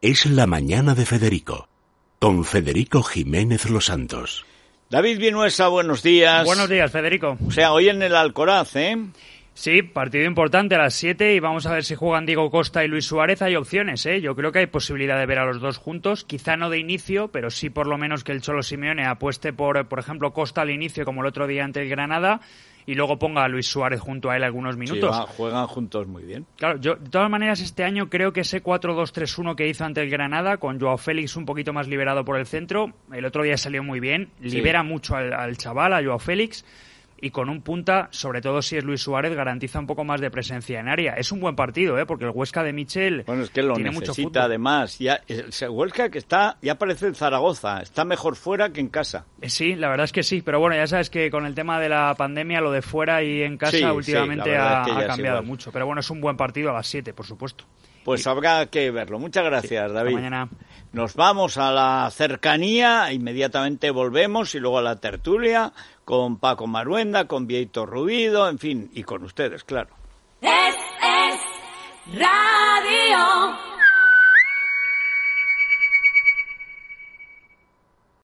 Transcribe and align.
es 0.00 0.26
La 0.26 0.46
Mañana 0.46 0.94
de 0.94 1.04
Federico, 1.04 1.68
con 2.20 2.44
Federico 2.44 3.02
Jiménez 3.02 3.68
Los 3.68 3.86
Santos. 3.86 4.46
David 4.90 5.18
Vinuesa, 5.18 5.66
buenos 5.68 6.04
días. 6.04 6.44
Buenos 6.44 6.68
días, 6.68 6.90
Federico. 6.92 7.36
O 7.44 7.50
sea, 7.50 7.72
hoy 7.72 7.88
en 7.88 8.00
el 8.02 8.14
Alcoraz, 8.14 8.76
¿eh? 8.76 8.96
Sí, 9.54 9.82
partido 9.82 10.24
importante 10.24 10.76
a 10.76 10.78
las 10.78 10.94
7 10.94 11.34
y 11.34 11.40
vamos 11.40 11.66
a 11.66 11.72
ver 11.72 11.84
si 11.84 11.96
juegan 11.96 12.26
Diego 12.26 12.48
Costa 12.48 12.84
y 12.84 12.88
Luis 12.88 13.06
Suárez. 13.06 13.42
Hay 13.42 13.56
opciones, 13.56 14.06
¿eh? 14.06 14.20
Yo 14.20 14.36
creo 14.36 14.52
que 14.52 14.60
hay 14.60 14.66
posibilidad 14.66 15.18
de 15.18 15.26
ver 15.26 15.40
a 15.40 15.46
los 15.46 15.60
dos 15.60 15.78
juntos, 15.78 16.22
quizá 16.22 16.56
no 16.56 16.70
de 16.70 16.78
inicio, 16.78 17.32
pero 17.32 17.50
sí 17.50 17.68
por 17.68 17.88
lo 17.88 17.98
menos 17.98 18.22
que 18.22 18.30
el 18.30 18.40
Cholo 18.40 18.62
Simeone 18.62 19.04
apueste 19.04 19.52
por, 19.52 19.88
por 19.88 19.98
ejemplo, 19.98 20.32
Costa 20.32 20.62
al 20.62 20.70
inicio 20.70 21.04
como 21.04 21.22
el 21.22 21.26
otro 21.26 21.48
día 21.48 21.64
ante 21.64 21.82
el 21.82 21.88
Granada 21.88 22.40
y 22.88 22.94
luego 22.94 23.18
ponga 23.18 23.44
a 23.44 23.48
Luis 23.48 23.66
Suárez 23.66 24.00
junto 24.00 24.30
a 24.30 24.36
él 24.38 24.42
algunos 24.42 24.78
minutos. 24.78 25.14
Sí, 25.14 25.22
juegan 25.36 25.66
juntos 25.66 26.06
muy 26.06 26.22
bien. 26.22 26.46
Claro, 26.56 26.80
yo 26.80 26.96
de 26.96 27.10
todas 27.10 27.28
maneras 27.28 27.60
este 27.60 27.84
año 27.84 28.08
creo 28.08 28.32
que 28.32 28.40
ese 28.40 28.62
4-2-3-1 28.62 29.56
que 29.56 29.68
hizo 29.68 29.84
ante 29.84 30.00
el 30.00 30.08
Granada, 30.08 30.56
con 30.56 30.80
Joao 30.80 30.96
Félix 30.96 31.36
un 31.36 31.44
poquito 31.44 31.74
más 31.74 31.86
liberado 31.86 32.24
por 32.24 32.38
el 32.38 32.46
centro, 32.46 32.94
el 33.12 33.26
otro 33.26 33.42
día 33.42 33.58
salió 33.58 33.82
muy 33.82 34.00
bien, 34.00 34.30
libera 34.40 34.82
mucho 34.82 35.16
al, 35.16 35.34
al 35.34 35.58
chaval, 35.58 35.92
a 35.92 36.02
Joao 36.02 36.18
Félix 36.18 36.64
y 37.20 37.30
con 37.30 37.48
un 37.48 37.62
punta, 37.62 38.08
sobre 38.10 38.40
todo 38.40 38.62
si 38.62 38.76
es 38.76 38.84
Luis 38.84 39.00
Suárez, 39.00 39.34
garantiza 39.34 39.78
un 39.78 39.86
poco 39.86 40.04
más 40.04 40.20
de 40.20 40.30
presencia 40.30 40.80
en 40.80 40.88
área. 40.88 41.14
Es 41.14 41.32
un 41.32 41.40
buen 41.40 41.56
partido, 41.56 41.98
¿eh? 41.98 42.06
porque 42.06 42.24
el 42.24 42.30
Huesca 42.30 42.62
de 42.62 42.72
Michel 42.72 43.24
bueno, 43.26 43.42
es 43.42 43.50
que 43.50 43.62
lo 43.62 43.74
tiene 43.74 43.90
necesita 43.90 44.22
mucho 44.22 44.40
además. 44.40 44.98
Ya, 44.98 45.20
el 45.26 45.50
Huesca 45.70 46.10
que 46.10 46.18
está, 46.18 46.58
ya 46.62 46.76
parece 46.76 47.06
en 47.06 47.14
Zaragoza, 47.14 47.80
está 47.80 48.04
mejor 48.04 48.36
fuera 48.36 48.70
que 48.70 48.80
en 48.80 48.88
casa. 48.88 49.26
Eh, 49.40 49.50
sí, 49.50 49.74
la 49.74 49.88
verdad 49.88 50.04
es 50.04 50.12
que 50.12 50.22
sí, 50.22 50.42
pero 50.42 50.60
bueno, 50.60 50.76
ya 50.76 50.86
sabes 50.86 51.10
que 51.10 51.30
con 51.30 51.46
el 51.46 51.54
tema 51.54 51.80
de 51.80 51.88
la 51.88 52.14
pandemia, 52.16 52.60
lo 52.60 52.70
de 52.70 52.82
fuera 52.82 53.22
y 53.22 53.42
en 53.42 53.56
casa 53.56 53.76
Sí, 53.76 53.84
últimamente 53.84 54.50
sí, 54.50 54.56
ha, 54.56 54.82
es 54.82 54.86
que 54.86 55.04
ha 55.04 55.06
cambiado 55.06 55.42
mucho. 55.42 55.72
Pero 55.72 55.86
bueno, 55.86 56.00
es 56.00 56.10
un 56.10 56.20
buen 56.20 56.36
partido 56.36 56.70
a 56.70 56.74
las 56.74 56.86
7, 56.86 57.12
por 57.12 57.26
supuesto. 57.26 57.64
Pues 58.04 58.26
habrá 58.26 58.66
que 58.66 58.90
verlo. 58.90 59.18
Muchas 59.18 59.44
gracias, 59.44 59.84
Hasta 59.84 59.98
David. 59.98 60.14
mañana. 60.14 60.48
Nos 60.92 61.14
vamos 61.14 61.58
a 61.58 61.70
la 61.70 62.10
cercanía, 62.10 63.12
inmediatamente 63.12 63.90
volvemos 63.90 64.54
y 64.54 64.60
luego 64.60 64.78
a 64.78 64.82
la 64.82 64.96
tertulia 64.96 65.72
con 66.04 66.38
Paco 66.38 66.66
Maruenda, 66.66 67.26
con 67.26 67.46
Vieito 67.46 67.84
Rubido, 67.84 68.48
en 68.48 68.58
fin, 68.58 68.90
y 68.94 69.02
con 69.02 69.22
ustedes, 69.22 69.64
claro. 69.64 69.90